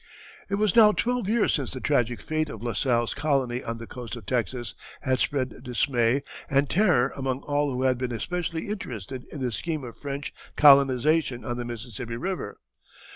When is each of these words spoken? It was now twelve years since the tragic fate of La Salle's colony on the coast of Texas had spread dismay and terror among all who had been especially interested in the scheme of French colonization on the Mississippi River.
It 0.49 0.55
was 0.55 0.75
now 0.75 0.93
twelve 0.93 1.29
years 1.29 1.53
since 1.53 1.69
the 1.69 1.79
tragic 1.79 2.21
fate 2.21 2.49
of 2.49 2.63
La 2.63 2.73
Salle's 2.73 3.13
colony 3.13 3.63
on 3.63 3.77
the 3.77 3.85
coast 3.85 4.15
of 4.15 4.25
Texas 4.25 4.73
had 5.01 5.19
spread 5.19 5.53
dismay 5.63 6.23
and 6.49 6.67
terror 6.67 7.13
among 7.15 7.41
all 7.41 7.71
who 7.71 7.83
had 7.83 7.99
been 7.99 8.11
especially 8.11 8.67
interested 8.67 9.25
in 9.31 9.41
the 9.43 9.51
scheme 9.51 9.83
of 9.83 9.95
French 9.95 10.33
colonization 10.55 11.45
on 11.45 11.57
the 11.57 11.65
Mississippi 11.65 12.17
River. 12.17 12.57